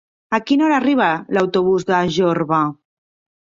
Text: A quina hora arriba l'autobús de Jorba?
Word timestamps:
A 0.35 0.37
quina 0.45 0.63
hora 0.67 0.75
arriba 0.83 1.09
l'autobús 1.37 1.85
de 1.91 2.01
Jorba? 2.17 2.59